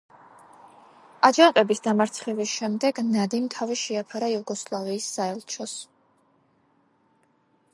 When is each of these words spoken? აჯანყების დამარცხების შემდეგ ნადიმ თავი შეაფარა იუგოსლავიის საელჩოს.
აჯანყების 1.27 1.81
დამარცხების 1.87 2.53
შემდეგ 2.61 3.01
ნადიმ 3.09 3.45
თავი 3.57 3.77
შეაფარა 3.83 4.31
იუგოსლავიის 4.37 5.11
საელჩოს. 5.19 5.77